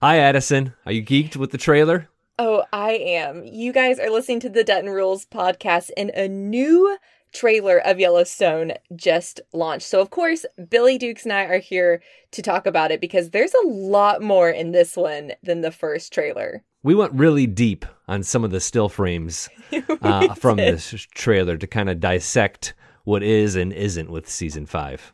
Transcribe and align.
Hi, 0.00 0.18
Addison. 0.18 0.74
Are 0.86 0.92
you 0.92 1.02
geeked 1.02 1.34
with 1.34 1.50
the 1.50 1.58
trailer? 1.58 2.08
Oh, 2.38 2.64
I 2.72 2.92
am. 2.92 3.44
You 3.44 3.72
guys 3.72 3.98
are 3.98 4.10
listening 4.10 4.40
to 4.40 4.48
the 4.48 4.62
Dutton 4.62 4.90
Rules 4.90 5.26
podcast, 5.26 5.90
and 5.96 6.10
a 6.10 6.28
new 6.28 6.96
trailer 7.32 7.78
of 7.78 7.98
Yellowstone 7.98 8.74
just 8.94 9.40
launched. 9.52 9.86
So, 9.86 10.00
of 10.00 10.10
course, 10.10 10.46
Billy 10.68 10.98
Dukes 10.98 11.24
and 11.24 11.32
I 11.32 11.44
are 11.44 11.58
here 11.58 12.00
to 12.30 12.42
talk 12.42 12.64
about 12.64 12.92
it 12.92 13.00
because 13.00 13.30
there's 13.30 13.54
a 13.54 13.66
lot 13.66 14.22
more 14.22 14.50
in 14.50 14.70
this 14.70 14.96
one 14.96 15.32
than 15.42 15.62
the 15.62 15.72
first 15.72 16.12
trailer. 16.12 16.62
We 16.84 16.94
went 16.94 17.12
really 17.14 17.46
deep 17.46 17.84
on 18.06 18.22
some 18.22 18.44
of 18.44 18.52
the 18.52 18.60
still 18.60 18.88
frames 18.88 19.48
uh, 20.02 20.34
from 20.34 20.58
this 20.58 20.90
trailer 21.14 21.56
to 21.56 21.66
kind 21.66 21.88
of 21.88 21.98
dissect 21.98 22.74
what 23.02 23.22
is 23.22 23.56
and 23.56 23.72
isn't 23.72 24.10
with 24.10 24.28
season 24.28 24.66
five. 24.66 25.12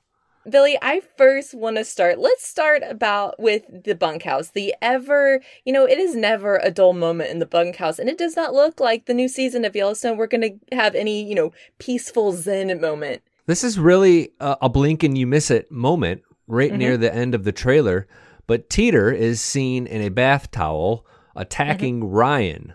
Billy, 0.51 0.77
I 0.83 1.01
first 1.17 1.55
want 1.55 1.77
to 1.77 1.85
start. 1.85 2.19
Let's 2.19 2.47
start 2.47 2.83
about 2.87 3.39
with 3.39 3.85
the 3.85 3.95
bunkhouse. 3.95 4.51
The 4.51 4.75
ever, 4.83 5.41
you 5.65 5.73
know, 5.73 5.87
it 5.87 5.99
is 5.99 6.17
never 6.17 6.57
a 6.57 6.71
dull 6.71 6.93
moment 6.93 7.31
in 7.31 7.39
the 7.39 7.47
bunkhouse, 7.47 7.99
and 7.99 8.09
it 8.09 8.19
does 8.19 8.37
not 8.37 8.53
look 8.53 8.81
like 8.81 9.07
the 9.07 9.15
new 9.15 9.29
season 9.29 9.65
of 9.65 9.77
Yellowstone. 9.77 10.17
We're 10.17 10.27
going 10.27 10.61
to 10.71 10.77
have 10.77 10.95
any, 10.95 11.23
you 11.23 11.35
know, 11.35 11.53
peaceful 11.79 12.33
zen 12.33 12.81
moment. 12.81 13.23
This 13.47 13.65
is 13.65 13.79
really 13.79 14.33
a, 14.41 14.57
a 14.63 14.69
blink 14.69 15.03
and 15.03 15.17
you 15.17 15.27
miss 15.27 15.51
it 15.51 15.71
moment 15.71 16.23
right 16.47 16.71
mm-hmm. 16.71 16.79
near 16.79 16.97
the 16.97 17.15
end 17.15 17.35
of 17.35 17.45
the 17.45 17.53
trailer. 17.53 18.07
But 18.47 18.69
Teeter 18.69 19.13
is 19.13 19.41
seen 19.41 19.87
in 19.87 20.03
a 20.03 20.09
bath 20.09 20.51
towel 20.51 21.07
attacking 21.37 22.01
mm-hmm. 22.01 22.11
Ryan 22.11 22.75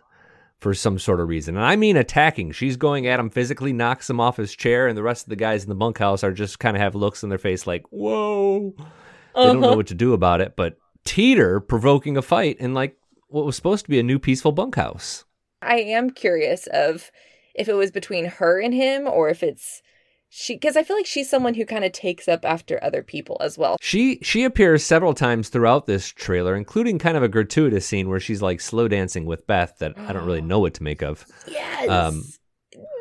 for 0.66 0.74
some 0.74 0.98
sort 0.98 1.20
of 1.20 1.28
reason. 1.28 1.56
And 1.56 1.64
I 1.64 1.76
mean 1.76 1.96
attacking. 1.96 2.52
She's 2.52 2.76
going 2.76 3.06
at 3.06 3.20
him 3.20 3.30
physically, 3.30 3.72
knocks 3.72 4.10
him 4.10 4.20
off 4.20 4.38
his 4.38 4.56
chair, 4.56 4.88
and 4.88 4.98
the 4.98 5.04
rest 5.04 5.24
of 5.24 5.30
the 5.30 5.36
guys 5.36 5.62
in 5.62 5.70
the 5.70 5.76
bunkhouse 5.76 6.24
are 6.24 6.32
just 6.32 6.58
kind 6.58 6.76
of 6.76 6.82
have 6.82 6.96
looks 6.96 7.22
in 7.22 7.30
their 7.30 7.38
face 7.38 7.68
like, 7.68 7.84
whoa. 7.92 8.74
Uh-huh. 8.76 8.90
They 9.36 9.44
don't 9.44 9.62
know 9.62 9.68
uh-huh. 9.68 9.76
what 9.76 9.88
to 9.88 9.94
do 9.94 10.14
about 10.14 10.42
it. 10.42 10.56
But 10.56 10.80
Teeter 11.04 11.60
provoking 11.60 12.18
a 12.18 12.24
fight 12.24 12.58
in 12.58 12.74
like 12.74 12.98
what 13.28 13.46
was 13.46 13.56
supposed 13.56 13.86
to 13.86 13.92
be 13.92 14.00
a 14.00 14.04
new 14.04 14.18
peaceful 14.18 14.54
bunkhouse. 14.54 15.26
I 15.62 15.82
am 15.82 16.10
curious 16.10 16.66
of 16.74 17.12
if 17.54 17.70
it 17.70 17.74
was 17.74 17.92
between 17.92 18.26
her 18.26 18.60
and 18.60 18.74
him 18.74 19.08
or 19.08 19.30
if 19.30 19.44
it's 19.44 19.84
she 20.30 20.56
because 20.56 20.76
I 20.76 20.84
feel 20.84 20.98
like 20.98 21.06
she's 21.06 21.30
someone 21.30 21.54
who 21.54 21.66
kind 21.66 21.86
of 21.86 21.92
takes 21.92 22.28
up 22.28 22.44
after 22.44 22.84
other 22.84 23.02
people 23.02 23.38
as 23.42 23.58
well. 23.58 23.78
She 23.82 24.20
she 24.22 24.44
appears 24.44 24.84
several 24.84 25.14
times 25.14 25.50
throughout 25.50 25.86
this 25.86 26.08
trailer, 26.08 26.56
including 26.56 27.00
kind 27.00 27.18
of 27.18 27.24
a 27.24 27.30
gratuitous 27.30 27.86
scene 27.86 28.10
where 28.10 28.20
she's 28.20 28.42
like 28.42 28.60
slow 28.62 28.88
dancing 28.88 29.26
with 29.26 29.48
Beth 29.48 29.78
that 29.80 29.98
I 29.98 30.14
don't 30.14 30.26
really 30.26 30.42
know 30.42 30.60
what 30.60 30.74
to 30.76 30.84
make 30.84 31.02
of. 31.02 31.26
Yes. 31.48 31.90
Um, 31.90 32.24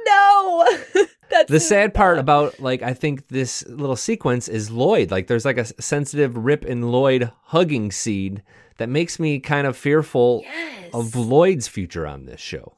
no. 0.06 0.66
That's 1.30 1.50
the 1.50 1.60
sad 1.60 1.94
part 1.94 2.18
about 2.18 2.60
like 2.60 2.82
I 2.82 2.94
think 2.94 3.28
this 3.28 3.66
little 3.66 3.96
sequence 3.96 4.46
is 4.46 4.70
Lloyd. 4.70 5.10
Like 5.10 5.26
there's 5.26 5.44
like 5.44 5.58
a 5.58 5.82
sensitive 5.82 6.36
Rip 6.36 6.64
and 6.64 6.92
Lloyd 6.92 7.30
hugging 7.44 7.90
seed 7.90 8.42
that 8.76 8.88
makes 8.88 9.18
me 9.18 9.40
kind 9.40 9.66
of 9.66 9.76
fearful 9.76 10.42
yes. 10.44 10.90
of 10.92 11.16
Lloyd's 11.16 11.68
future 11.68 12.06
on 12.06 12.26
this 12.26 12.40
show. 12.40 12.76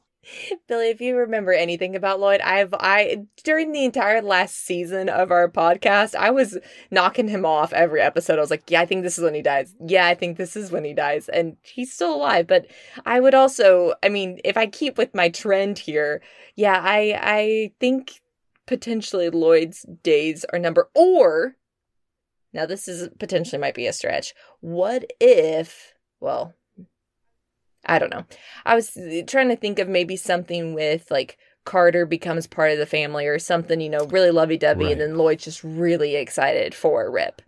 Billy, 0.67 0.89
if 0.89 1.01
you 1.01 1.15
remember 1.15 1.53
anything 1.53 1.95
about 1.95 2.19
Lloyd, 2.19 2.41
I've 2.41 2.73
I 2.73 3.25
during 3.43 3.71
the 3.71 3.85
entire 3.85 4.21
last 4.21 4.57
season 4.65 5.09
of 5.09 5.31
our 5.31 5.49
podcast, 5.49 6.15
I 6.15 6.31
was 6.31 6.57
knocking 6.91 7.27
him 7.27 7.45
off 7.45 7.73
every 7.73 8.01
episode. 8.01 8.37
I 8.37 8.41
was 8.41 8.51
like, 8.51 8.69
"Yeah, 8.69 8.81
I 8.81 8.85
think 8.85 9.03
this 9.03 9.17
is 9.17 9.23
when 9.23 9.33
he 9.33 9.41
dies. 9.41 9.75
Yeah, 9.85 10.07
I 10.07 10.15
think 10.15 10.37
this 10.37 10.55
is 10.55 10.71
when 10.71 10.83
he 10.83 10.93
dies." 10.93 11.29
And 11.29 11.57
he's 11.63 11.93
still 11.93 12.13
alive, 12.15 12.47
but 12.47 12.67
I 13.05 13.19
would 13.19 13.35
also, 13.35 13.93
I 14.03 14.09
mean, 14.09 14.39
if 14.43 14.57
I 14.57 14.67
keep 14.67 14.97
with 14.97 15.15
my 15.15 15.29
trend 15.29 15.79
here, 15.79 16.21
yeah, 16.55 16.81
I 16.83 17.19
I 17.21 17.71
think 17.79 18.21
potentially 18.65 19.29
Lloyd's 19.29 19.85
days 20.03 20.45
are 20.51 20.59
number 20.59 20.89
or 20.93 21.55
now 22.53 22.65
this 22.65 22.87
is 22.87 23.09
potentially 23.19 23.59
might 23.59 23.75
be 23.75 23.87
a 23.87 23.93
stretch. 23.93 24.33
What 24.61 25.05
if, 25.19 25.93
well, 26.19 26.53
I 27.87 27.99
don't 27.99 28.11
know. 28.11 28.25
I 28.65 28.75
was 28.75 28.95
uh, 28.97 29.21
trying 29.25 29.49
to 29.49 29.55
think 29.55 29.79
of 29.79 29.87
maybe 29.87 30.15
something 30.15 30.73
with 30.73 31.09
like 31.09 31.37
Carter 31.65 32.05
becomes 32.05 32.47
part 32.47 32.71
of 32.71 32.77
the 32.77 32.85
family 32.85 33.27
or 33.27 33.39
something, 33.39 33.81
you 33.81 33.89
know, 33.89 34.05
really 34.05 34.31
lovey 34.31 34.57
dovey, 34.57 34.85
right. 34.85 34.91
and 34.93 35.01
then 35.01 35.17
Lloyd's 35.17 35.43
just 35.43 35.63
really 35.63 36.15
excited 36.15 36.73
for 36.73 37.09
Rip. 37.11 37.41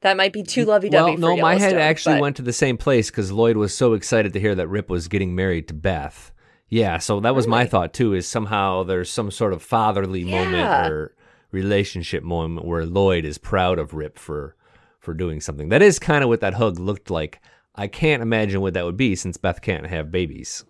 That 0.00 0.16
might 0.16 0.32
be 0.32 0.42
too 0.42 0.64
lovey 0.64 0.90
dovey. 0.90 1.12
Well, 1.12 1.36
no, 1.36 1.42
my 1.42 1.56
head 1.56 1.76
actually 1.76 2.16
but... 2.16 2.22
went 2.22 2.36
to 2.36 2.42
the 2.42 2.52
same 2.52 2.76
place 2.76 3.10
because 3.10 3.30
Lloyd 3.30 3.56
was 3.56 3.72
so 3.72 3.92
excited 3.94 4.32
to 4.32 4.40
hear 4.40 4.54
that 4.56 4.66
Rip 4.66 4.88
was 4.88 5.06
getting 5.06 5.34
married 5.34 5.68
to 5.68 5.74
Beth. 5.74 6.32
Yeah, 6.68 6.98
so 6.98 7.20
that 7.20 7.34
was 7.34 7.46
really? 7.46 7.58
my 7.58 7.66
thought 7.66 7.92
too. 7.92 8.14
Is 8.14 8.26
somehow 8.26 8.82
there's 8.82 9.10
some 9.10 9.30
sort 9.30 9.52
of 9.52 9.62
fatherly 9.62 10.22
yeah. 10.22 10.44
moment 10.44 10.92
or 10.92 11.14
relationship 11.52 12.24
moment 12.24 12.66
where 12.66 12.84
Lloyd 12.84 13.24
is 13.24 13.38
proud 13.38 13.78
of 13.78 13.94
Rip 13.94 14.18
for 14.18 14.56
for 14.98 15.14
doing 15.14 15.40
something. 15.40 15.68
That 15.68 15.82
is 15.82 15.98
kind 15.98 16.24
of 16.24 16.28
what 16.28 16.40
that 16.40 16.54
hug 16.54 16.80
looked 16.80 17.10
like 17.10 17.40
I 17.74 17.86
can't 17.86 18.22
imagine 18.22 18.60
what 18.60 18.74
that 18.74 18.84
would 18.84 18.96
be 18.96 19.16
since 19.16 19.36
Beth 19.36 19.62
can't 19.62 19.86
have 19.86 20.10
babies. 20.10 20.64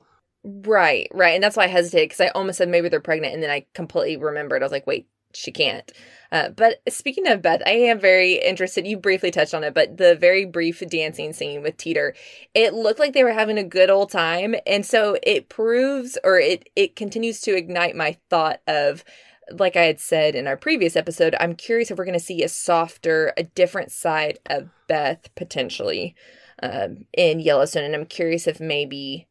Right, 0.44 1.08
right. 1.12 1.34
And 1.34 1.42
that's 1.42 1.56
why 1.56 1.64
I 1.64 1.68
hesitated 1.68 2.10
because 2.10 2.20
I 2.20 2.28
almost 2.28 2.58
said 2.58 2.68
maybe 2.68 2.88
they're 2.88 3.00
pregnant 3.00 3.34
and 3.34 3.42
then 3.42 3.50
I 3.50 3.66
completely 3.74 4.16
remembered. 4.16 4.62
I 4.62 4.64
was 4.64 4.72
like, 4.72 4.86
wait, 4.86 5.08
she 5.34 5.52
can't. 5.52 5.90
Uh, 6.30 6.48
but 6.50 6.80
speaking 6.88 7.28
of 7.28 7.42
Beth, 7.42 7.62
I 7.66 7.72
am 7.72 8.00
very 8.00 8.34
interested. 8.34 8.86
You 8.86 8.96
briefly 8.96 9.30
touched 9.30 9.54
on 9.54 9.64
it, 9.64 9.74
but 9.74 9.98
the 9.98 10.16
very 10.16 10.44
brief 10.44 10.82
dancing 10.88 11.32
scene 11.32 11.62
with 11.62 11.76
Teeter, 11.76 12.14
it 12.54 12.74
looked 12.74 12.98
like 12.98 13.12
they 13.12 13.24
were 13.24 13.32
having 13.32 13.58
a 13.58 13.64
good 13.64 13.90
old 13.90 14.10
time. 14.10 14.54
And 14.66 14.84
so 14.84 15.16
it 15.22 15.48
proves 15.48 16.18
or 16.24 16.38
it, 16.38 16.68
it 16.74 16.96
continues 16.96 17.40
to 17.42 17.56
ignite 17.56 17.96
my 17.96 18.16
thought 18.30 18.60
of 18.66 19.04
like 19.50 19.76
I 19.76 19.84
had 19.84 20.00
said 20.00 20.34
in 20.34 20.46
our 20.46 20.56
previous 20.56 20.96
episode, 20.96 21.34
I'm 21.38 21.54
curious 21.54 21.90
if 21.90 21.98
we're 21.98 22.04
going 22.04 22.18
to 22.18 22.24
see 22.24 22.42
a 22.42 22.48
softer, 22.48 23.32
a 23.36 23.42
different 23.42 23.90
side 23.90 24.38
of 24.46 24.68
Beth 24.86 25.28
potentially 25.34 26.14
um, 26.62 27.04
in 27.12 27.40
Yellowstone, 27.40 27.84
and 27.84 27.94
I'm 27.94 28.06
curious 28.06 28.46
if 28.46 28.60
maybe 28.60 29.28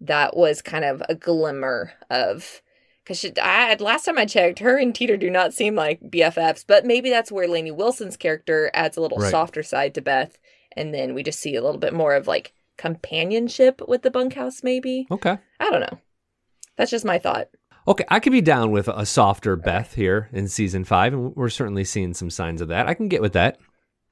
that 0.00 0.36
was 0.36 0.62
kind 0.62 0.84
of 0.84 1.02
a 1.08 1.14
glimmer 1.14 1.92
of 2.10 2.62
because 3.04 3.24
I 3.40 3.74
last 3.80 4.04
time 4.04 4.18
I 4.18 4.24
checked, 4.24 4.60
her 4.60 4.78
and 4.78 4.94
Teeter 4.94 5.16
do 5.16 5.30
not 5.30 5.52
seem 5.52 5.74
like 5.74 6.00
BFFs, 6.00 6.64
but 6.66 6.86
maybe 6.86 7.10
that's 7.10 7.30
where 7.30 7.48
Lainey 7.48 7.70
Wilson's 7.70 8.16
character 8.16 8.70
adds 8.72 8.96
a 8.96 9.00
little 9.00 9.18
right. 9.18 9.30
softer 9.30 9.62
side 9.62 9.94
to 9.94 10.00
Beth, 10.00 10.38
and 10.76 10.94
then 10.94 11.14
we 11.14 11.22
just 11.22 11.40
see 11.40 11.54
a 11.54 11.62
little 11.62 11.80
bit 11.80 11.92
more 11.92 12.14
of 12.14 12.26
like 12.26 12.54
companionship 12.78 13.80
with 13.86 14.02
the 14.02 14.10
bunkhouse. 14.10 14.62
Maybe 14.62 15.06
okay, 15.10 15.38
I 15.60 15.70
don't 15.70 15.80
know. 15.80 15.98
That's 16.76 16.90
just 16.90 17.04
my 17.04 17.18
thought. 17.18 17.48
Okay, 17.86 18.04
I 18.08 18.18
could 18.20 18.32
be 18.32 18.40
down 18.40 18.70
with 18.70 18.88
a 18.88 19.04
softer 19.04 19.56
Beth 19.56 19.94
here 19.94 20.30
in 20.32 20.48
season 20.48 20.84
five, 20.84 21.12
and 21.12 21.36
we're 21.36 21.50
certainly 21.50 21.84
seeing 21.84 22.14
some 22.14 22.30
signs 22.30 22.62
of 22.62 22.68
that. 22.68 22.88
I 22.88 22.94
can 22.94 23.08
get 23.08 23.20
with 23.20 23.34
that. 23.34 23.58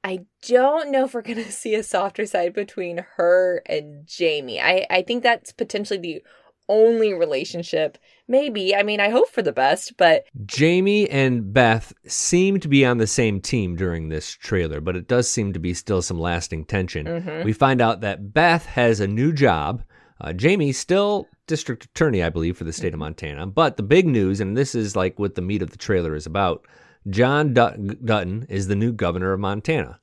I 0.05 0.27
don't 0.47 0.91
know 0.91 1.05
if 1.05 1.15
we're 1.15 1.23
going 1.23 1.37
to 1.45 1.53
see 1.53 1.75
a 1.75 1.83
softer 1.83 2.27
side 2.27 2.55
between 2.55 3.05
her 3.17 3.63
and 3.67 4.07
Jamie. 4.07 4.61
I, 4.61 4.87
I 4.91 5.03
think 5.03 5.23
that's 5.23 5.53
potentially 5.53 6.01
the 6.01 6.23
only 6.69 7.13
relationship. 7.13 7.99
Maybe. 8.29 8.75
I 8.75 8.83
mean, 8.83 9.01
I 9.01 9.11
hope 9.11 9.29
for 9.29 9.43
the 9.43 9.53
best, 9.53 9.97
but. 9.97 10.25
Jamie 10.47 11.09
and 11.11 11.53
Beth 11.53 11.93
seem 12.07 12.61
to 12.61 12.69
be 12.69 12.85
on 12.85 12.99
the 12.99 13.07
same 13.07 13.41
team 13.41 13.77
during 13.77 14.09
this 14.09 14.31
trailer, 14.31 14.81
but 14.81 14.97
it 14.97 15.09
does 15.09 15.29
seem 15.29 15.53
to 15.53 15.59
be 15.59 15.75
still 15.75 16.03
some 16.03 16.19
lasting 16.19 16.65
tension. 16.65 17.07
Mm-hmm. 17.07 17.45
We 17.45 17.53
find 17.53 17.81
out 17.81 18.01
that 18.01 18.33
Beth 18.33 18.67
has 18.67 19.01
a 19.01 19.09
new 19.09 19.33
job. 19.33 19.83
Uh, 20.21 20.33
Jamie 20.33 20.73
still 20.73 21.27
district 21.47 21.85
attorney, 21.87 22.23
I 22.23 22.31
believe, 22.31 22.57
for 22.57 22.65
the 22.65 22.73
state 22.73 22.89
of 22.89 22.93
mm-hmm. 22.93 23.01
Montana. 23.01 23.47
But 23.49 23.77
the 23.77 23.83
big 23.83 24.07
news, 24.07 24.41
and 24.41 24.57
this 24.57 24.75
is 24.75 24.97
like 24.97 25.19
what 25.19 25.35
the 25.35 25.43
meat 25.43 25.63
of 25.63 25.71
the 25.71 25.79
trailer 25.79 26.15
is 26.15 26.27
about 26.27 26.67
John 27.09 27.53
Dut- 27.53 28.05
Dutton 28.05 28.47
is 28.49 28.69
the 28.69 28.77
new 28.77 28.93
governor 28.93 29.33
of 29.33 29.41
Montana. 29.41 29.99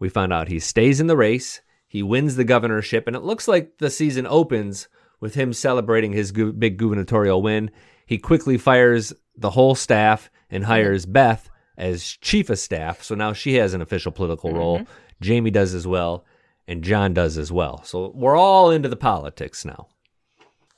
We 0.00 0.08
find 0.08 0.32
out 0.32 0.48
he 0.48 0.58
stays 0.58 0.98
in 0.98 1.06
the 1.06 1.16
race, 1.16 1.60
he 1.86 2.02
wins 2.02 2.34
the 2.34 2.44
governorship, 2.44 3.06
and 3.06 3.14
it 3.14 3.22
looks 3.22 3.46
like 3.46 3.78
the 3.78 3.90
season 3.90 4.26
opens 4.26 4.88
with 5.20 5.34
him 5.34 5.52
celebrating 5.52 6.12
his 6.12 6.32
gu- 6.32 6.52
big 6.52 6.78
gubernatorial 6.78 7.42
win. 7.42 7.70
He 8.06 8.18
quickly 8.18 8.58
fires 8.58 9.12
the 9.36 9.50
whole 9.50 9.74
staff 9.74 10.30
and 10.50 10.64
hires 10.64 11.04
mm-hmm. 11.04 11.12
Beth 11.12 11.50
as 11.76 12.16
chief 12.20 12.50
of 12.50 12.58
staff, 12.58 13.02
so 13.02 13.14
now 13.14 13.32
she 13.32 13.54
has 13.54 13.74
an 13.74 13.82
official 13.82 14.10
political 14.10 14.50
mm-hmm. 14.50 14.58
role. 14.58 14.82
Jamie 15.20 15.50
does 15.50 15.74
as 15.74 15.86
well, 15.86 16.24
and 16.66 16.82
John 16.82 17.12
does 17.12 17.36
as 17.36 17.52
well. 17.52 17.82
So 17.84 18.12
we're 18.14 18.36
all 18.36 18.70
into 18.70 18.88
the 18.88 18.96
politics 18.96 19.64
now. 19.64 19.88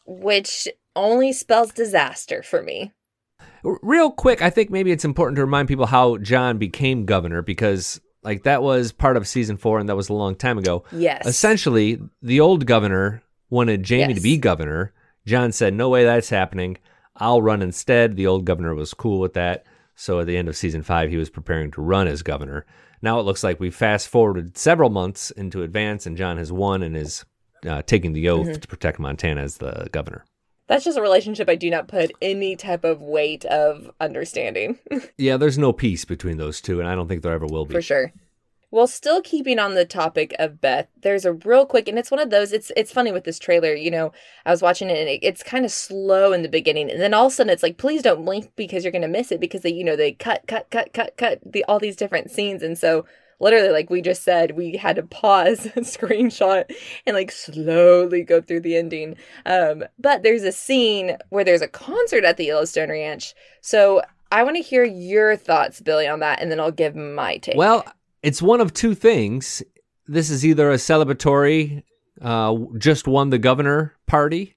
Which 0.04 0.68
only 0.96 1.32
spells 1.32 1.72
disaster 1.72 2.42
for 2.42 2.62
me. 2.62 2.92
Real 3.62 4.10
quick, 4.10 4.42
I 4.42 4.50
think 4.50 4.70
maybe 4.70 4.90
it's 4.90 5.04
important 5.04 5.36
to 5.36 5.44
remind 5.44 5.68
people 5.68 5.86
how 5.86 6.18
John 6.18 6.58
became 6.58 7.06
governor 7.06 7.42
because 7.42 8.00
like 8.22 8.44
that 8.44 8.62
was 8.62 8.92
part 8.92 9.16
of 9.16 9.26
season 9.26 9.56
4 9.56 9.78
and 9.80 9.88
that 9.88 9.96
was 9.96 10.08
a 10.08 10.12
long 10.14 10.34
time 10.34 10.58
ago. 10.58 10.84
Yes. 10.92 11.26
Essentially, 11.26 12.00
the 12.22 12.40
old 12.40 12.66
governor 12.66 13.22
wanted 13.50 13.82
Jamie 13.82 14.08
Yes. 14.12 14.16
to 14.16 14.22
be 14.22 14.36
governor. 14.38 14.92
John 15.26 15.52
said, 15.52 15.74
"No 15.74 15.88
way 15.88 16.04
that's 16.04 16.30
happening. 16.30 16.78
I'll 17.16 17.42
run 17.42 17.62
instead." 17.62 18.16
The 18.16 18.26
old 18.26 18.44
governor 18.44 18.74
was 18.74 18.94
cool 18.94 19.20
with 19.20 19.34
that. 19.34 19.64
So 19.94 20.20
at 20.20 20.26
the 20.26 20.36
end 20.36 20.48
of 20.48 20.56
season 20.56 20.82
5, 20.82 21.10
he 21.10 21.16
was 21.16 21.30
preparing 21.30 21.70
to 21.72 21.82
run 21.82 22.08
as 22.08 22.22
governor. 22.22 22.64
Now 23.02 23.18
it 23.20 23.24
looks 23.24 23.44
like 23.44 23.60
we 23.60 23.70
fast 23.70 24.08
forwarded 24.08 24.56
several 24.56 24.88
months 24.90 25.30
into 25.32 25.62
advance 25.62 26.06
and 26.06 26.16
John 26.16 26.38
has 26.38 26.50
won 26.52 26.82
and 26.82 26.96
is 26.96 27.24
uh, 27.66 27.82
taking 27.82 28.12
the 28.12 28.28
oath 28.28 28.46
Mm-hmm. 28.46 28.60
to 28.60 28.68
protect 28.68 28.98
Montana 28.98 29.42
as 29.42 29.58
the 29.58 29.88
governor. 29.92 30.24
That's 30.72 30.86
just 30.86 30.96
a 30.96 31.02
relationship 31.02 31.50
I 31.50 31.54
do 31.54 31.68
not 31.68 31.86
put 31.86 32.12
any 32.22 32.56
type 32.56 32.82
of 32.82 33.02
weight 33.02 33.44
of 33.44 33.90
understanding. 34.00 34.78
Yeah, 35.18 35.36
there's 35.36 35.58
no 35.58 35.72
peace 35.74 36.06
between 36.06 36.38
those 36.38 36.62
two, 36.62 36.80
and 36.80 36.88
I 36.88 36.94
don't 36.94 37.08
think 37.08 37.22
there 37.22 37.34
ever 37.34 37.44
will 37.44 37.66
be. 37.66 37.74
for 37.74 37.82
sure. 37.82 38.12
Well, 38.70 38.86
still 38.86 39.20
keeping 39.20 39.58
on 39.58 39.74
the 39.74 39.84
topic 39.84 40.34
of 40.38 40.62
Beth, 40.62 40.88
there's 41.02 41.26
a 41.26 41.34
real 41.34 41.66
quick, 41.66 41.88
and 41.88 41.98
it's 41.98 42.10
one 42.10 42.20
of 42.20 42.30
those. 42.30 42.52
It's 42.52 42.72
it's 42.74 42.90
funny 42.90 43.12
with 43.12 43.24
this 43.24 43.38
trailer. 43.38 43.74
You 43.74 43.90
know, 43.90 44.12
I 44.46 44.50
was 44.50 44.62
watching 44.62 44.88
it, 44.88 44.98
and 44.98 45.08
it, 45.10 45.20
it's 45.22 45.42
kind 45.42 45.66
of 45.66 45.70
slow 45.70 46.32
in 46.32 46.40
the 46.42 46.48
beginning, 46.48 46.90
and 46.90 47.00
then 47.00 47.12
all 47.12 47.26
of 47.26 47.32
a 47.32 47.34
sudden, 47.34 47.52
it's 47.52 47.62
like, 47.62 47.76
please 47.76 48.00
don't 48.02 48.24
blink 48.24 48.50
because 48.56 48.82
you're 48.82 48.92
gonna 48.92 49.08
miss 49.08 49.30
it 49.30 49.40
because 49.40 49.60
they, 49.60 49.72
you 49.72 49.84
know, 49.84 49.96
they 49.96 50.12
cut, 50.12 50.46
cut, 50.48 50.70
cut, 50.70 50.94
cut, 50.94 51.18
cut 51.18 51.40
the 51.44 51.62
all 51.64 51.78
these 51.78 51.96
different 51.96 52.30
scenes, 52.30 52.62
and 52.62 52.78
so 52.78 53.04
literally, 53.42 53.68
like 53.70 53.90
we 53.90 54.00
just 54.00 54.22
said, 54.22 54.52
we 54.56 54.76
had 54.78 54.96
to 54.96 55.02
pause 55.02 55.66
and 55.76 55.84
screenshot 55.84 56.64
and 57.06 57.14
like 57.14 57.30
slowly 57.30 58.22
go 58.22 58.40
through 58.40 58.60
the 58.60 58.76
ending. 58.76 59.16
Um, 59.44 59.84
but 59.98 60.22
there's 60.22 60.44
a 60.44 60.52
scene 60.52 61.16
where 61.28 61.44
there's 61.44 61.60
a 61.60 61.68
concert 61.68 62.24
at 62.24 62.38
the 62.38 62.46
Yellowstone 62.46 62.88
Ranch, 62.88 63.34
so. 63.60 64.02
I 64.34 64.44
want 64.44 64.56
to 64.56 64.62
hear 64.62 64.82
your 64.82 65.36
thoughts, 65.36 65.82
Billy, 65.82 66.08
on 66.08 66.20
that, 66.20 66.40
and 66.40 66.50
then 66.50 66.58
I'll 66.58 66.70
give 66.70 66.96
my 66.96 67.36
take. 67.36 67.54
Well, 67.54 67.84
it's 68.22 68.40
one 68.40 68.62
of 68.62 68.72
two 68.72 68.94
things. 68.94 69.62
This 70.06 70.30
is 70.30 70.42
either 70.42 70.70
a 70.70 70.76
celebratory, 70.76 71.82
uh, 72.22 72.56
just 72.78 73.06
won 73.06 73.28
the 73.28 73.36
governor 73.36 73.94
party 74.06 74.56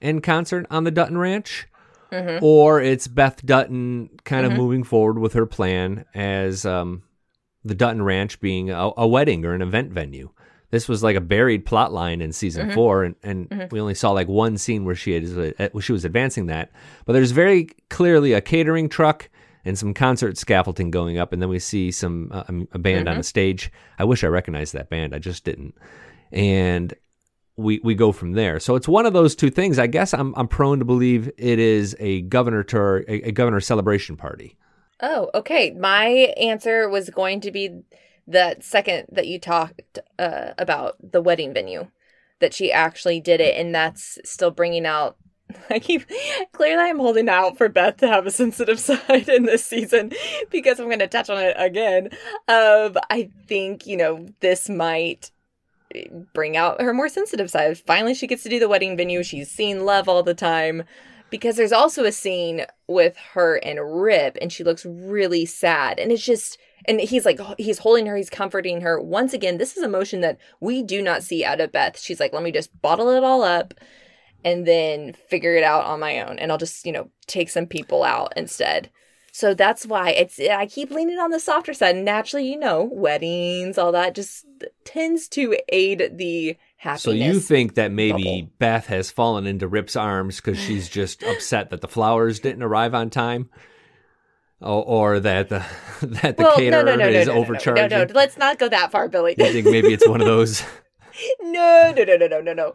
in 0.00 0.20
concert 0.20 0.66
on 0.70 0.84
the 0.84 0.92
Dutton 0.92 1.18
Ranch, 1.18 1.66
Mhm. 2.12 2.40
or 2.42 2.80
it's 2.80 3.08
Beth 3.08 3.44
Dutton 3.44 4.10
kind 4.22 4.46
of 4.46 4.52
Mhm. 4.52 4.56
moving 4.56 4.84
forward 4.84 5.18
with 5.18 5.32
her 5.32 5.46
plan 5.46 6.04
as 6.14 6.64
um, 6.64 7.02
the 7.64 7.74
Dutton 7.74 8.02
Ranch 8.02 8.40
being 8.40 8.70
a, 8.70 8.90
a 8.96 9.06
wedding 9.06 9.44
or 9.44 9.52
an 9.54 9.62
event 9.62 9.90
venue. 9.92 10.30
This 10.70 10.86
was 10.88 11.02
like 11.02 11.16
a 11.16 11.20
buried 11.20 11.64
plot 11.64 11.92
line 11.92 12.20
in 12.20 12.32
season 12.32 12.68
Mhm. 12.68 12.74
four, 12.74 13.02
and, 13.04 13.14
and 13.22 13.48
Mhm. 13.48 13.72
we 13.72 13.80
only 13.80 13.94
saw 13.94 14.10
like 14.10 14.28
one 14.28 14.58
scene 14.58 14.84
where 14.84 14.94
she 14.94 15.14
is 15.14 15.36
uh, 15.36 15.68
she 15.80 15.92
was 15.92 16.04
advancing 16.04 16.46
that. 16.46 16.70
But 17.06 17.14
there's 17.14 17.30
very 17.30 17.68
clearly 17.88 18.32
a 18.34 18.40
catering 18.42 18.88
truck 18.88 19.30
and 19.64 19.78
some 19.78 19.92
concert 19.94 20.36
scaffolding 20.38 20.90
going 20.90 21.18
up, 21.18 21.32
and 21.32 21.40
then 21.42 21.48
we 21.48 21.58
see 21.58 21.90
some 21.90 22.28
uh, 22.32 22.44
a 22.72 22.78
band 22.78 23.08
on 23.08 23.16
Mhm. 23.16 23.20
a 23.20 23.22
stage. 23.22 23.72
I 23.98 24.04
wish 24.04 24.22
I 24.22 24.28
recognized 24.28 24.74
that 24.74 24.90
band, 24.90 25.14
I 25.14 25.18
just 25.18 25.42
didn't. 25.44 25.74
And 26.32 26.92
we 27.56 27.80
we 27.82 27.94
go 27.94 28.12
from 28.12 28.32
there. 28.32 28.60
So 28.60 28.76
it's 28.76 28.86
one 28.86 29.06
of 29.06 29.12
those 29.14 29.34
two 29.34 29.50
things. 29.50 29.78
I 29.78 29.86
guess 29.86 30.14
I'm 30.14 30.34
I'm 30.36 30.48
prone 30.48 30.78
to 30.78 30.84
believe 30.84 31.30
it 31.38 31.58
is 31.58 31.96
a 31.98 32.20
governor 32.22 32.62
tour, 32.62 33.04
a, 33.08 33.28
a 33.28 33.32
governor 33.32 33.60
celebration 33.60 34.16
party. 34.16 34.56
Oh, 35.00 35.30
okay. 35.34 35.70
My 35.70 36.06
answer 36.06 36.88
was 36.88 37.10
going 37.10 37.40
to 37.42 37.50
be 37.50 37.82
that 38.26 38.62
second 38.62 39.06
that 39.10 39.26
you 39.26 39.38
talked 39.38 39.98
uh, 40.18 40.52
about 40.58 40.96
the 41.00 41.22
wedding 41.22 41.54
venue, 41.54 41.88
that 42.40 42.52
she 42.52 42.70
actually 42.72 43.20
did 43.20 43.40
it, 43.40 43.56
and 43.56 43.74
that's 43.74 44.18
still 44.24 44.50
bringing 44.50 44.86
out. 44.86 45.16
I 45.70 45.78
keep 45.78 46.04
clearly 46.52 46.90
I'm 46.90 46.98
holding 46.98 47.28
out 47.28 47.56
for 47.56 47.68
Beth 47.68 47.96
to 47.98 48.08
have 48.08 48.26
a 48.26 48.30
sensitive 48.30 48.78
side 48.80 49.28
in 49.28 49.44
this 49.44 49.64
season 49.64 50.12
because 50.50 50.78
I'm 50.78 50.86
going 50.86 50.98
to 50.98 51.06
touch 51.06 51.30
on 51.30 51.38
it 51.38 51.56
again. 51.58 52.10
Um, 52.48 52.96
I 53.08 53.30
think 53.46 53.86
you 53.86 53.96
know 53.96 54.26
this 54.40 54.68
might 54.68 55.30
bring 56.34 56.56
out 56.56 56.82
her 56.82 56.92
more 56.92 57.08
sensitive 57.08 57.50
side. 57.50 57.78
Finally, 57.78 58.14
she 58.14 58.26
gets 58.26 58.42
to 58.42 58.50
do 58.50 58.58
the 58.58 58.68
wedding 58.68 58.96
venue. 58.96 59.22
She's 59.22 59.50
seen 59.50 59.86
love 59.86 60.08
all 60.08 60.22
the 60.22 60.34
time 60.34 60.84
because 61.30 61.56
there's 61.56 61.72
also 61.72 62.04
a 62.04 62.12
scene 62.12 62.64
with 62.86 63.16
her 63.34 63.56
and 63.56 63.78
Rip, 64.02 64.38
and 64.40 64.52
she 64.52 64.64
looks 64.64 64.86
really 64.86 65.44
sad. 65.44 65.98
And 65.98 66.10
it's 66.10 66.24
just, 66.24 66.58
and 66.86 67.00
he's 67.00 67.26
like, 67.26 67.40
he's 67.58 67.78
holding 67.78 68.06
her, 68.06 68.16
he's 68.16 68.30
comforting 68.30 68.80
her. 68.80 69.00
Once 69.00 69.32
again, 69.32 69.58
this 69.58 69.76
is 69.76 69.82
emotion 69.82 70.20
that 70.22 70.38
we 70.60 70.82
do 70.82 71.02
not 71.02 71.22
see 71.22 71.44
out 71.44 71.60
of 71.60 71.72
Beth. 71.72 71.98
She's 71.98 72.20
like, 72.20 72.32
let 72.32 72.42
me 72.42 72.52
just 72.52 72.80
bottle 72.80 73.10
it 73.10 73.24
all 73.24 73.42
up 73.42 73.74
and 74.44 74.66
then 74.66 75.12
figure 75.12 75.54
it 75.54 75.64
out 75.64 75.84
on 75.84 76.00
my 76.00 76.20
own. 76.20 76.38
And 76.38 76.50
I'll 76.50 76.58
just, 76.58 76.86
you 76.86 76.92
know, 76.92 77.10
take 77.26 77.50
some 77.50 77.66
people 77.66 78.04
out 78.04 78.32
instead. 78.36 78.90
So 79.32 79.54
that's 79.54 79.86
why 79.86 80.10
it's, 80.10 80.40
I 80.40 80.66
keep 80.66 80.90
leaning 80.90 81.18
on 81.18 81.30
the 81.30 81.38
softer 81.38 81.74
side. 81.74 81.96
Naturally, 81.96 82.50
you 82.50 82.58
know, 82.58 82.88
weddings, 82.90 83.78
all 83.78 83.92
that 83.92 84.14
just 84.14 84.46
tends 84.84 85.28
to 85.28 85.56
aid 85.68 86.12
the 86.16 86.56
happiness. 86.78 87.02
So 87.02 87.10
you 87.10 87.40
think 87.40 87.74
that 87.74 87.92
maybe 87.92 88.42
bubble. 88.42 88.52
Beth 88.58 88.86
has 88.86 89.10
fallen 89.10 89.46
into 89.46 89.68
Rip's 89.68 89.96
arms 89.96 90.36
because 90.36 90.58
she's 90.58 90.88
just 90.88 91.22
upset 91.22 91.70
that 91.70 91.82
the 91.82 91.88
flowers 91.88 92.40
didn't 92.40 92.62
arrive 92.62 92.94
on 92.94 93.10
time, 93.10 93.50
or, 94.60 94.84
or 94.84 95.20
that 95.20 95.50
the 95.50 95.64
that 96.02 96.36
the 96.36 96.42
well, 96.44 96.56
caterer 96.56 96.84
no, 96.84 96.96
no, 96.96 96.96
no, 96.96 97.08
is 97.08 97.26
no, 97.26 97.34
no, 97.34 97.40
overcharging? 97.40 97.88
No, 97.90 98.04
no, 98.04 98.12
let's 98.14 98.38
not 98.38 98.58
go 98.58 98.68
that 98.68 98.90
far, 98.90 99.08
Billy. 99.08 99.34
You 99.36 99.52
think 99.52 99.66
maybe 99.66 99.92
it's 99.92 100.08
one 100.08 100.20
of 100.20 100.26
those? 100.26 100.62
no, 101.42 101.92
no, 101.96 102.04
no, 102.04 102.16
no, 102.16 102.26
no, 102.26 102.40
no, 102.40 102.52
no. 102.54 102.72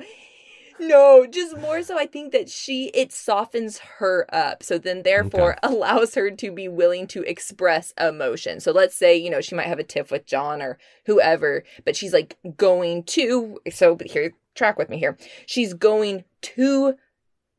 No, 0.80 1.26
just 1.26 1.58
more 1.58 1.82
so 1.84 1.98
I 1.98 2.06
think 2.06 2.32
that 2.32 2.50
she 2.50 2.88
it 2.94 3.12
softens 3.12 3.80
her 4.00 4.26
up. 4.34 4.64
So 4.64 4.78
then 4.78 5.04
therefore 5.04 5.58
allows 5.64 6.16
her 6.16 6.32
to 6.32 6.52
be 6.52 6.68
willing 6.68 7.08
to 7.08 7.24
express 7.24 7.94
emotion. 8.00 8.60
So 8.60 8.72
let's 8.72 8.96
say, 8.96 9.16
you 9.16 9.30
know, 9.30 9.42
she 9.42 9.56
might 9.56 9.68
have 9.68 9.80
a 9.80 9.84
tiff 9.84 10.12
with 10.12 10.26
John 10.26 10.62
or 10.62 10.78
whoever, 11.06 11.64
but 11.86 11.96
she's 11.96 12.14
like 12.14 12.38
going 12.58 13.04
to 13.04 13.60
so 13.72 13.98
here 14.06 14.34
track 14.56 14.78
with 14.78 14.90
me 14.90 14.98
here. 14.98 15.18
She's 15.46 15.74
going 15.74 16.26
to 16.42 16.96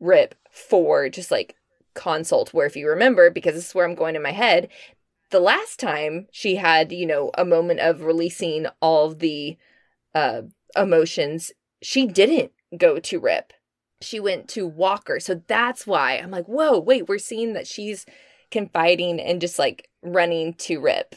Rip 0.00 0.34
for 0.50 1.08
just 1.08 1.30
like 1.30 1.56
consult 1.94 2.52
where 2.52 2.66
if 2.66 2.76
you 2.76 2.88
remember 2.88 3.30
because 3.30 3.54
this 3.54 3.68
is 3.68 3.74
where 3.74 3.86
I'm 3.86 3.94
going 3.94 4.16
in 4.16 4.22
my 4.22 4.32
head, 4.32 4.68
the 5.30 5.40
last 5.40 5.80
time 5.80 6.26
she 6.30 6.56
had, 6.56 6.92
you 6.92 7.06
know, 7.06 7.30
a 7.38 7.44
moment 7.44 7.80
of 7.80 8.02
releasing 8.02 8.66
all 8.80 9.06
of 9.06 9.20
the 9.20 9.56
uh 10.14 10.42
emotions, 10.76 11.52
she 11.80 12.06
didn't 12.06 12.52
go 12.76 12.98
to 12.98 13.18
Rip. 13.18 13.52
She 14.00 14.20
went 14.20 14.48
to 14.50 14.66
Walker. 14.66 15.20
So 15.20 15.42
that's 15.46 15.86
why 15.86 16.18
I'm 16.18 16.30
like, 16.30 16.46
whoa, 16.46 16.78
wait, 16.78 17.08
we're 17.08 17.18
seeing 17.18 17.54
that 17.54 17.66
she's 17.66 18.04
confiding 18.50 19.20
and 19.20 19.40
just 19.40 19.58
like 19.58 19.88
running 20.02 20.54
to 20.54 20.78
Rip. 20.78 21.14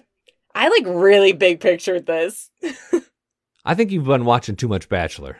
I 0.55 0.69
like 0.69 0.85
really 0.85 1.33
big 1.33 1.59
pictured 1.59 2.05
this. 2.05 2.49
I 3.65 3.75
think 3.75 3.91
you've 3.91 4.05
been 4.05 4.25
watching 4.25 4.55
too 4.55 4.67
much 4.67 4.89
Bachelor. 4.89 5.37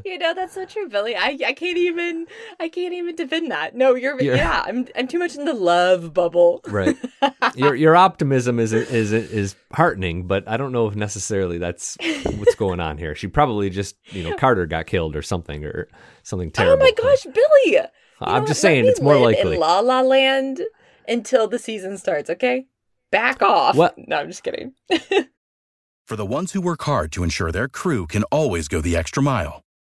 you 0.04 0.18
know 0.18 0.34
that's 0.34 0.54
so 0.54 0.64
true, 0.64 0.88
Billy. 0.88 1.14
I, 1.16 1.38
I 1.46 1.52
can't 1.52 1.76
even 1.78 2.26
I 2.58 2.68
can't 2.68 2.94
even 2.94 3.14
defend 3.16 3.50
that. 3.50 3.74
No, 3.74 3.94
you're 3.94 4.20
You're- 4.20 4.36
yeah. 4.38 4.62
I'm 4.66 4.86
I'm 4.96 5.06
too 5.08 5.18
much 5.18 5.36
in 5.36 5.44
the 5.44 5.54
love 5.54 6.12
bubble. 6.14 6.60
Right. 6.66 6.96
your 7.54 7.74
your 7.74 7.96
optimism 7.96 8.58
is 8.58 8.72
is 8.72 9.12
is 9.12 9.54
heartening, 9.72 10.26
but 10.26 10.48
I 10.48 10.56
don't 10.56 10.72
know 10.72 10.86
if 10.86 10.94
necessarily 10.96 11.58
that's 11.58 11.96
what's 12.36 12.54
going 12.54 12.80
on 12.80 12.98
here. 12.98 13.14
She 13.14 13.26
probably 13.28 13.70
just 13.70 13.96
you 14.06 14.22
know 14.22 14.36
Carter 14.36 14.66
got 14.66 14.86
killed 14.86 15.16
or 15.16 15.22
something 15.22 15.64
or 15.64 15.88
something 16.22 16.50
terrible. 16.50 16.82
oh 16.82 16.84
my 16.84 16.92
gosh, 16.92 17.24
Billy! 17.24 17.72
You 17.72 17.82
I'm 18.20 18.42
just 18.46 18.58
what? 18.58 18.68
Saying 18.68 18.86
it's 18.86 19.00
more 19.00 19.14
live 19.14 19.22
likely. 19.36 19.54
in 19.54 19.60
La 19.60 19.80
La 19.80 20.00
Land 20.02 20.60
until 21.08 21.48
the 21.48 21.58
season 21.58 21.96
starts. 21.98 22.28
Okay, 22.30 22.66
back 23.10 23.42
off. 23.42 23.76
What? 23.76 23.94
No, 23.96 24.16
I'm 24.16 24.28
just 24.28 24.42
kidding. 24.42 24.72
For 26.06 26.16
the 26.16 26.26
ones 26.26 26.52
who 26.52 26.60
work 26.60 26.82
hard 26.82 27.12
to 27.12 27.22
ensure 27.22 27.52
their 27.52 27.68
crew 27.68 28.06
can 28.06 28.24
always 28.24 28.66
go 28.66 28.80
the 28.80 28.96
extra 28.96 29.22
mile, 29.22 29.62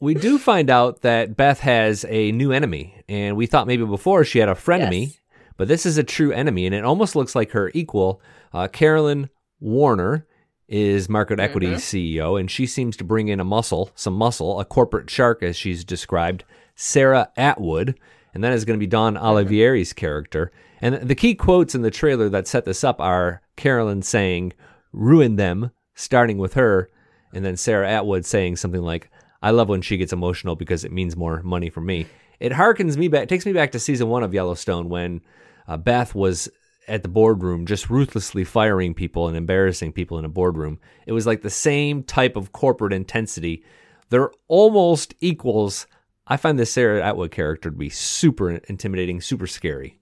We 0.00 0.14
do 0.14 0.38
find 0.50 0.70
out 0.70 1.02
that 1.02 1.36
Beth 1.36 1.60
has 1.60 2.04
a 2.08 2.32
new 2.32 2.52
enemy, 2.52 3.02
and 3.08 3.36
we 3.36 3.46
thought 3.46 3.66
maybe 3.66 3.84
before 3.84 4.24
she 4.24 4.38
had 4.38 4.48
a 4.48 4.54
frenemy, 4.54 5.06
Yes. 5.08 5.18
but 5.56 5.68
this 5.68 5.86
is 5.86 5.98
a 5.98 6.02
true 6.04 6.32
enemy, 6.32 6.66
and 6.66 6.74
it 6.74 6.84
almost 6.84 7.16
looks 7.16 7.34
like 7.34 7.52
her 7.52 7.70
equal, 7.74 8.20
uh, 8.52 8.68
Carolyn 8.68 9.30
Warner. 9.60 10.26
is 10.66 11.10
Market 11.10 11.38
Equity's 11.38 11.82
CEO, 11.82 12.40
and 12.40 12.50
she 12.50 12.66
seems 12.66 12.96
to 12.96 13.04
bring 13.04 13.28
in 13.28 13.38
a 13.38 13.44
muscle, 13.44 13.90
some 13.94 14.14
muscle, 14.14 14.58
a 14.58 14.64
corporate 14.64 15.10
shark, 15.10 15.42
as 15.42 15.54
she's 15.56 15.84
described, 15.84 16.42
Sarah 16.74 17.28
Atwood. 17.36 17.98
And 18.32 18.42
that 18.42 18.54
is 18.54 18.64
going 18.64 18.78
to 18.78 18.82
be 18.82 18.86
Dawn 18.88 19.16
Olivieri's 19.18 19.92
character. 19.92 20.50
And 20.80 21.06
the 21.06 21.14
key 21.14 21.34
quotes 21.34 21.74
in 21.74 21.82
the 21.82 21.90
trailer 21.90 22.30
that 22.30 22.48
set 22.48 22.64
this 22.64 22.82
up 22.82 22.98
are 22.98 23.42
Carolyn 23.56 24.00
saying, 24.00 24.54
ruin 24.90 25.36
them, 25.36 25.70
starting 25.94 26.38
with 26.38 26.54
her, 26.54 26.90
and 27.34 27.44
then 27.44 27.58
Sarah 27.58 27.88
Atwood 27.88 28.24
saying 28.24 28.56
something 28.56 28.82
like, 28.82 29.10
I 29.44 29.50
love 29.50 29.68
when 29.68 29.82
she 29.82 29.98
gets 29.98 30.14
emotional 30.14 30.56
because 30.56 30.84
it 30.84 30.90
means 30.90 31.16
more 31.16 31.42
money 31.42 31.68
for 31.68 31.82
me. 31.82 32.06
It 32.40 32.50
harkens 32.50 32.96
me 32.96 33.08
back, 33.08 33.28
takes 33.28 33.44
me 33.44 33.52
back 33.52 33.72
to 33.72 33.78
season 33.78 34.08
one 34.08 34.22
of 34.22 34.32
Yellowstone 34.32 34.88
when 34.88 35.20
uh, 35.68 35.76
Beth 35.76 36.14
was 36.14 36.48
at 36.88 37.02
the 37.02 37.10
boardroom 37.10 37.66
just 37.66 37.90
ruthlessly 37.90 38.42
firing 38.44 38.94
people 38.94 39.28
and 39.28 39.36
embarrassing 39.36 39.92
people 39.92 40.18
in 40.18 40.24
a 40.24 40.30
boardroom. 40.30 40.80
It 41.06 41.12
was 41.12 41.26
like 41.26 41.42
the 41.42 41.50
same 41.50 42.02
type 42.02 42.36
of 42.36 42.52
corporate 42.52 42.94
intensity. 42.94 43.62
They're 44.08 44.30
almost 44.48 45.12
equals. 45.20 45.86
I 46.26 46.38
find 46.38 46.58
this 46.58 46.72
Sarah 46.72 47.04
Atwood 47.04 47.30
character 47.30 47.70
to 47.70 47.76
be 47.76 47.90
super 47.90 48.50
intimidating, 48.50 49.20
super 49.20 49.46
scary. 49.46 49.98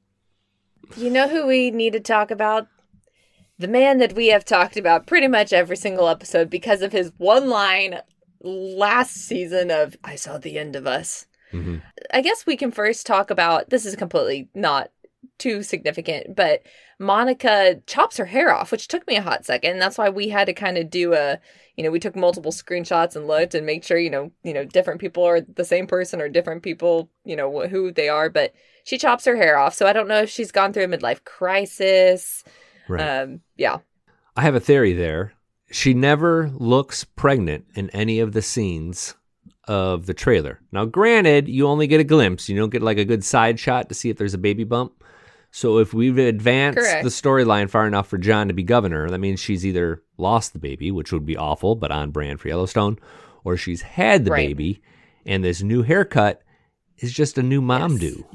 You 0.97 1.11
know 1.11 1.27
who 1.27 1.49
we 1.49 1.73
need 1.73 1.95
to 1.95 2.01
talk 2.01 2.31
about? 2.31 2.69
The 3.59 3.67
man 3.67 3.99
that 3.99 4.13
we 4.13 4.29
have 4.29 4.45
talked 4.45 4.77
about 4.77 5.09
pretty 5.09 5.27
much 5.27 5.53
every 5.53 5.77
single 5.77 6.09
episode 6.09 6.49
because 6.49 6.81
of 6.81 6.93
his 6.93 7.11
one 7.19 7.49
line 7.49 8.03
last 8.43 9.15
season 9.15 9.71
of 9.71 9.97
I 10.05 10.17
saw 10.17 10.39
the 10.39 10.59
end 10.59 10.77
of 10.77 10.87
us. 10.87 11.27
Mm-hmm. 11.53 11.79
I 12.13 12.23
guess 12.23 12.47
we 12.47 12.57
can 12.57 12.71
first 12.71 13.07
talk 13.07 13.31
about 13.31 13.71
this 13.71 13.85
is 13.85 13.97
completely 13.97 14.49
not 14.55 14.91
too 15.39 15.63
significant, 15.63 16.35
but 16.35 16.63
Monica 16.99 17.81
chops 17.87 18.17
her 18.17 18.25
hair 18.25 18.53
off, 18.53 18.73
which 18.73 18.89
took 18.89 19.07
me 19.07 19.17
a 19.17 19.23
hot 19.23 19.45
second. 19.45 19.73
And 19.73 19.83
that's 19.83 19.99
why 19.99 20.09
we 20.09 20.29
had 20.29 20.47
to 20.47 20.53
kind 20.53 20.79
of 20.79 20.89
do 20.89 21.15
a, 21.15 21.39
you 21.77 21.85
know, 21.85 21.91
we 21.91 21.99
took 21.99 22.17
multiple 22.17 22.53
screenshots 22.53 23.17
and 23.17 23.27
looked 23.27 23.55
and 23.55 23.67
make 23.67 23.85
sure, 23.85 23.99
you 23.99 24.11
know, 24.11 24.31
you 24.45 24.55
know, 24.55 24.65
different 24.65 25.01
people 25.01 25.25
are 25.25 25.41
the 25.41 25.65
same 25.65 25.87
person 25.87 26.21
or 26.21 26.29
different 26.29 26.63
people, 26.63 27.11
you 27.25 27.37
know, 27.37 27.67
who 27.67 27.93
they 27.93 28.09
are. 28.09 28.31
But 28.31 28.55
she 28.85 28.99
chops 28.99 29.25
her 29.25 29.37
hair 29.37 29.59
off, 29.59 29.75
so 29.75 29.87
I 29.87 29.93
don't 29.93 30.09
know 30.09 30.23
if 30.23 30.31
she's 30.31 30.53
gone 30.53 30.73
through 30.73 30.85
a 30.85 30.89
midlife 30.89 31.25
crisis. 31.25 32.45
Right. 32.89 33.01
Um, 33.01 33.41
yeah. 33.57 33.79
I 34.37 34.43
have 34.43 34.55
a 34.55 34.61
theory 34.61 34.93
there. 34.93 35.35
She 35.73 35.95
never 35.95 36.51
looks 36.55 37.05
pregnant 37.05 37.67
in 37.75 37.91
any 37.91 38.21
of 38.21 38.33
the 38.33 38.43
scenes 38.43 39.15
of 39.67 40.07
the 40.07 40.15
trailer. 40.15 40.61
Now, 40.71 40.85
granted, 40.85 41.49
you 41.49 41.67
only 41.67 41.87
get 41.87 42.01
a 42.01 42.05
glimpse. 42.05 42.49
You 42.49 42.57
don't 42.57 42.71
get 42.71 42.83
like 42.83 42.99
a 42.99 43.05
good 43.05 43.25
side 43.25 43.59
shot 43.59 43.89
to 43.89 43.95
see 43.95 44.11
if 44.11 44.19
there's 44.19 44.35
a 44.35 44.39
baby 44.39 44.65
bump. 44.65 45.03
So 45.51 45.79
if 45.79 45.93
we've 45.93 46.19
advanced 46.19 46.79
Correct. 46.79 47.05
the 47.05 47.11
storyline 47.11 47.69
far 47.69 47.87
enough 47.87 48.09
for 48.09 48.19
John 48.19 48.49
to 48.49 48.55
be 48.55 48.63
governor, 48.63 49.09
that 49.09 49.19
means 49.19 49.39
she's 49.41 49.67
either 49.67 50.03
lost 50.17 50.53
the 50.53 50.59
baby, 50.59 50.91
which 50.91 51.13
would 51.13 51.27
be 51.27 51.37
awful, 51.37 51.75
but 51.75 51.91
on 51.91 52.11
brand 52.11 52.41
for 52.41 52.49
Yellowstone, 52.49 52.99
or 53.45 53.57
she's 53.57 53.83
had 53.83 54.25
the 54.25 54.31
right. 54.31 54.49
baby, 54.49 54.83
and 55.27 55.45
this 55.45 55.63
new 55.63 55.83
haircut 55.83 56.43
is 56.99 57.13
just 57.13 57.37
a 57.37 57.43
new 57.43 57.61
mom 57.61 57.93
yes. 57.93 58.01
do. 58.01 58.27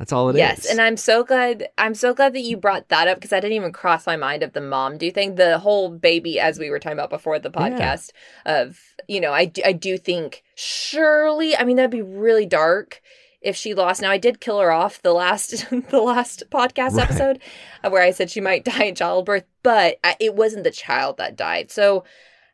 That's 0.00 0.14
all 0.14 0.30
it 0.30 0.36
yes, 0.36 0.60
is. 0.60 0.64
yes, 0.64 0.72
and 0.72 0.80
I'm 0.80 0.96
so 0.96 1.22
glad. 1.22 1.68
I'm 1.76 1.94
so 1.94 2.14
glad 2.14 2.32
that 2.32 2.40
you 2.40 2.56
brought 2.56 2.88
that 2.88 3.06
up 3.06 3.18
because 3.18 3.34
I 3.34 3.40
didn't 3.40 3.56
even 3.56 3.70
cross 3.70 4.06
my 4.06 4.16
mind 4.16 4.42
of 4.42 4.54
the 4.54 4.62
mom 4.62 4.96
do 4.96 5.10
thing. 5.10 5.34
The 5.34 5.58
whole 5.58 5.90
baby, 5.90 6.40
as 6.40 6.58
we 6.58 6.70
were 6.70 6.78
talking 6.78 6.96
about 6.96 7.10
before 7.10 7.38
the 7.38 7.50
podcast, 7.50 8.12
yeah. 8.46 8.62
of 8.62 8.80
you 9.08 9.20
know, 9.20 9.34
I 9.34 9.44
do, 9.44 9.60
I 9.62 9.72
do 9.72 9.98
think 9.98 10.42
surely. 10.54 11.54
I 11.54 11.64
mean, 11.64 11.76
that'd 11.76 11.90
be 11.90 12.00
really 12.00 12.46
dark 12.46 13.02
if 13.42 13.56
she 13.56 13.74
lost. 13.74 14.00
Now, 14.00 14.10
I 14.10 14.16
did 14.16 14.40
kill 14.40 14.58
her 14.60 14.72
off 14.72 15.02
the 15.02 15.12
last 15.12 15.68
the 15.90 16.00
last 16.00 16.44
podcast 16.48 16.94
right. 16.94 17.04
episode 17.04 17.40
uh, 17.84 17.90
where 17.90 18.02
I 18.02 18.12
said 18.12 18.30
she 18.30 18.40
might 18.40 18.64
die 18.64 18.84
in 18.84 18.94
childbirth, 18.94 19.44
but 19.62 19.98
I, 20.02 20.16
it 20.18 20.34
wasn't 20.34 20.64
the 20.64 20.70
child 20.70 21.18
that 21.18 21.36
died. 21.36 21.70
So 21.70 22.04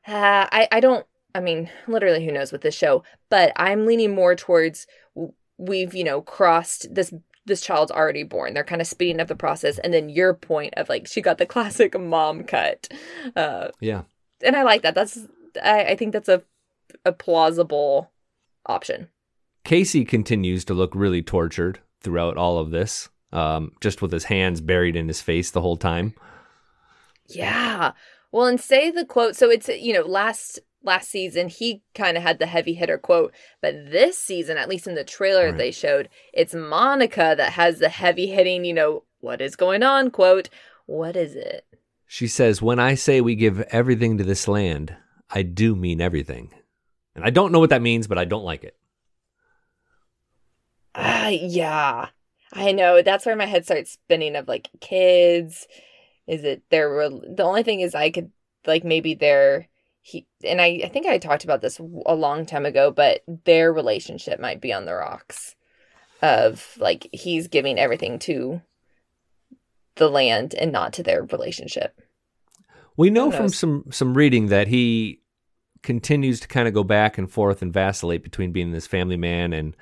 uh, 0.08 0.50
I 0.50 0.66
I 0.72 0.80
don't. 0.80 1.06
I 1.32 1.38
mean, 1.38 1.70
literally, 1.86 2.24
who 2.24 2.32
knows 2.32 2.50
with 2.50 2.62
this 2.62 2.74
show? 2.74 3.04
But 3.30 3.52
I'm 3.54 3.86
leaning 3.86 4.16
more 4.16 4.34
towards 4.34 4.88
we've 5.58 5.94
you 5.94 6.02
know 6.02 6.22
crossed 6.22 6.92
this 6.92 7.14
this 7.46 7.60
child's 7.60 7.92
already 7.92 8.24
born. 8.24 8.54
They're 8.54 8.64
kind 8.64 8.80
of 8.80 8.86
speeding 8.86 9.20
up 9.20 9.28
the 9.28 9.36
process. 9.36 9.78
And 9.78 9.94
then 9.94 10.08
your 10.08 10.34
point 10.34 10.74
of 10.76 10.88
like, 10.88 11.06
she 11.06 11.20
got 11.20 11.38
the 11.38 11.46
classic 11.54 11.98
mom 11.98 12.44
cut. 12.44 12.88
Uh, 13.34 13.68
yeah. 13.80 14.02
And 14.42 14.54
I 14.56 14.62
like 14.62 14.82
that. 14.82 14.94
That's, 14.94 15.18
I, 15.62 15.84
I 15.84 15.96
think 15.96 16.12
that's 16.12 16.28
a, 16.28 16.42
a 17.04 17.12
plausible 17.12 18.10
option. 18.66 19.08
Kayce 19.64 20.06
continues 20.06 20.64
to 20.66 20.74
look 20.74 20.94
really 20.94 21.22
tortured 21.22 21.80
throughout 22.02 22.36
all 22.36 22.58
of 22.58 22.70
this, 22.70 23.08
um, 23.32 23.72
just 23.80 24.02
with 24.02 24.12
his 24.12 24.24
hands 24.24 24.60
buried 24.60 24.94
in 24.94 25.08
his 25.08 25.20
face 25.20 25.50
the 25.50 25.60
whole 25.60 25.76
time. 25.76 26.14
Yeah. 27.28 27.92
Well, 28.30 28.46
and 28.46 28.60
say 28.60 28.90
the 28.90 29.04
quote. 29.04 29.34
So 29.34 29.50
it's, 29.50 29.68
you 29.68 29.92
know, 29.92 30.02
last 30.02 30.60
last 30.86 31.10
season 31.10 31.48
he 31.48 31.82
kind 31.94 32.16
of 32.16 32.22
had 32.22 32.38
the 32.38 32.46
heavy 32.46 32.74
hitter 32.74 32.96
quote 32.96 33.32
but 33.60 33.74
this 33.90 34.16
season 34.16 34.56
at 34.56 34.68
least 34.68 34.86
in 34.86 34.94
the 34.94 35.04
trailer 35.04 35.46
right. 35.46 35.58
they 35.58 35.70
showed 35.70 36.08
it's 36.32 36.54
monica 36.54 37.34
that 37.36 37.52
has 37.52 37.78
the 37.78 37.88
heavy 37.88 38.28
hitting 38.28 38.64
you 38.64 38.72
know 38.72 39.02
what 39.20 39.40
is 39.40 39.56
going 39.56 39.82
on 39.82 40.10
quote. 40.10 40.48
What 40.86 41.16
is 41.16 41.34
it? 41.34 41.66
She 42.06 42.28
says 42.28 42.62
when 42.62 42.78
i 42.78 42.94
say 42.94 43.20
we 43.20 43.34
give 43.34 43.60
everything 43.72 44.16
to 44.18 44.24
this 44.24 44.46
land 44.46 44.94
i 45.30 45.42
do 45.42 45.74
mean 45.74 46.00
everything. 46.00 46.54
And 47.14 47.24
i 47.24 47.30
don't 47.30 47.52
know 47.52 47.58
what 47.58 47.70
that 47.70 47.82
means 47.82 48.06
but 48.06 48.18
i 48.18 48.24
don't 48.24 48.44
like 48.44 48.64
it. 48.64 48.76
Uh, 50.94 51.30
yeah. 51.32 52.08
I 52.52 52.72
know. 52.72 53.02
That's 53.02 53.26
where 53.26 53.36
my 53.36 53.44
head 53.44 53.64
starts 53.64 53.92
spinning 53.92 54.36
of 54.36 54.48
like 54.48 54.70
kids. 54.80 55.66
Is 56.26 56.44
it 56.44 56.62
their 56.70 57.08
the 57.10 57.42
only 57.42 57.62
thing 57.62 57.80
is 57.80 57.94
i 57.94 58.10
could 58.10 58.30
like 58.66 58.84
maybe 58.84 59.14
they're 59.14 59.68
he 60.06 60.24
and 60.44 60.60
I, 60.60 60.82
I 60.84 60.88
think 60.88 61.06
I 61.06 61.18
talked 61.18 61.42
about 61.42 61.62
this 61.62 61.80
a 61.80 62.14
long 62.14 62.46
time 62.46 62.64
ago, 62.64 62.92
but 62.92 63.22
their 63.44 63.72
relationship 63.72 64.38
might 64.38 64.60
be 64.60 64.72
on 64.72 64.84
the 64.84 64.94
rocks. 64.94 65.56
Of 66.22 66.76
like 66.78 67.08
he's 67.12 67.48
giving 67.48 67.76
everything 67.78 68.20
to 68.20 68.62
the 69.96 70.08
land 70.08 70.54
and 70.54 70.70
not 70.70 70.92
to 70.94 71.02
their 71.02 71.24
relationship. 71.24 72.00
We 72.96 73.10
know 73.10 73.32
from 73.32 73.48
some 73.48 73.84
some 73.90 74.16
reading 74.16 74.46
that 74.46 74.68
he 74.68 75.22
continues 75.82 76.38
to 76.40 76.48
kind 76.48 76.68
of 76.68 76.74
go 76.74 76.84
back 76.84 77.18
and 77.18 77.30
forth 77.30 77.60
and 77.60 77.72
vacillate 77.72 78.22
between 78.22 78.52
being 78.52 78.70
this 78.70 78.86
family 78.86 79.16
man 79.16 79.52
and 79.52 79.76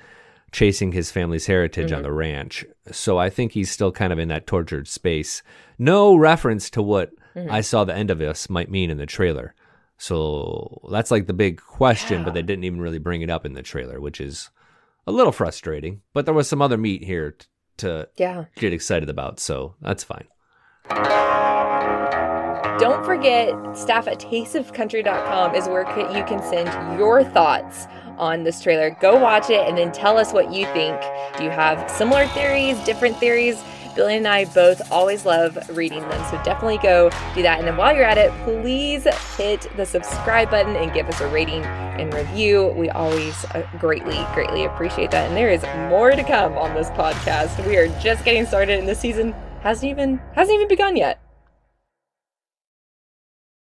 chasing 0.51 0.91
his 0.91 1.11
family's 1.11 1.45
heritage 1.45 1.89
mm-hmm. 1.89 1.97
on 1.97 2.03
the 2.03 2.11
ranch. 2.11 2.65
So 2.91 3.19
I 3.19 3.29
think 3.29 3.51
he's 3.51 3.71
still 3.71 3.91
kind 3.91 4.11
of 4.11 4.17
in 4.17 4.29
that 4.29 4.47
tortured 4.47 4.87
space. 4.87 5.43
No 5.77 6.15
reference 6.15 6.71
to 6.71 6.81
what 6.81 7.11
mm-hmm. 7.35 7.51
I 7.51 7.61
saw 7.61 7.83
the 7.83 7.95
end 7.95 8.09
of 8.09 8.17
this 8.17 8.49
might 8.49 8.71
mean 8.71 8.89
in 8.89 8.97
the 8.97 9.05
trailer. 9.05 9.53
So 9.97 10.81
that's 10.91 11.11
like 11.11 11.27
the 11.27 11.33
big 11.33 11.61
question, 11.61 12.19
yeah. 12.19 12.25
but 12.25 12.33
they 12.33 12.41
didn't 12.41 12.65
even 12.65 12.81
really 12.81 12.99
bring 12.99 13.21
it 13.21 13.29
up 13.29 13.45
in 13.45 13.53
the 13.53 13.63
trailer, 13.63 13.99
which 13.99 14.19
is 14.19 14.49
a 15.07 15.11
little 15.11 15.31
frustrating. 15.31 16.01
But 16.13 16.25
there 16.25 16.33
was 16.33 16.49
some 16.49 16.61
other 16.61 16.77
meat 16.77 17.03
here 17.03 17.31
t- 17.31 17.47
to 17.77 18.09
yeah. 18.17 18.45
get 18.55 18.73
excited 18.73 19.09
about, 19.09 19.39
so 19.39 19.75
that's 19.81 20.03
fine. 20.03 20.27
Don't 22.77 23.05
forget, 23.05 23.53
staff 23.75 24.05
at 24.07 24.19
tasteofcountry.com 24.19 25.55
is 25.55 25.67
where 25.67 25.87
you 26.15 26.25
can 26.25 26.43
send 26.43 26.99
your 26.99 27.23
thoughts 27.23 27.87
on 28.17 28.43
this 28.43 28.61
trailer. 28.61 28.89
Go 29.01 29.17
watch 29.17 29.49
it 29.49 29.65
and 29.67 29.77
then 29.77 29.93
tell 29.93 30.17
us 30.17 30.33
what 30.33 30.53
you 30.53 30.65
think. 30.67 30.99
Do 31.37 31.45
you 31.45 31.49
have 31.49 31.89
similar 31.89 32.27
theories, 32.27 32.77
different 32.83 33.17
theories? 33.17 33.63
Billy 33.95 34.17
and 34.17 34.27
I 34.27 34.45
both 34.45 34.91
always 34.91 35.25
love 35.25 35.57
reading 35.69 36.01
them, 36.01 36.25
so 36.29 36.41
definitely 36.43 36.79
go 36.79 37.09
do 37.33 37.41
that. 37.41 37.59
And 37.59 37.67
then 37.67 37.77
while 37.77 37.95
you're 37.95 38.03
at 38.03 38.17
it, 38.17 38.31
please 38.43 39.07
hit 39.37 39.67
the 39.77 39.85
subscribe 39.85 40.51
button 40.51 40.75
and 40.75 40.93
give 40.93 41.07
us 41.07 41.21
a 41.21 41.27
rating 41.29 41.63
and 41.63 42.13
review. 42.13 42.67
We 42.77 42.89
always 42.89 43.45
uh, 43.45 43.67
greatly, 43.79 44.25
greatly 44.33 44.65
appreciate 44.65 45.11
that. 45.11 45.27
And 45.29 45.37
there 45.37 45.49
is 45.49 45.63
more 45.89 46.11
to 46.11 46.23
come 46.23 46.57
on 46.57 46.75
this 46.75 46.89
podcast. 46.89 47.65
We 47.65 47.77
are 47.77 47.87
just 47.99 48.25
getting 48.25 48.45
started, 48.45 48.79
and 48.79 48.87
the 48.87 48.95
season 48.95 49.33
hasn't 49.61 49.89
even 49.89 50.17
hasn't 50.33 50.55
even 50.55 50.67
begun 50.67 50.97
yet. 50.97 51.21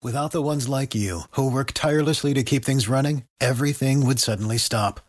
Without 0.03 0.31
the 0.31 0.41
ones 0.41 0.67
like 0.67 0.95
you 0.95 1.21
who 1.31 1.51
work 1.51 1.73
tirelessly 1.73 2.33
to 2.33 2.43
keep 2.43 2.65
things 2.65 2.89
running, 2.89 3.23
everything 3.39 4.05
would 4.05 4.19
suddenly 4.19 4.57
stop. 4.57 4.99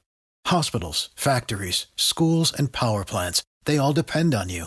Hospitals, 0.46 1.10
factories, 1.16 1.86
schools, 1.96 2.52
and 2.52 2.72
power 2.72 3.04
plants—they 3.04 3.78
all 3.78 3.92
depend 3.92 4.34
on 4.34 4.48
you. 4.48 4.66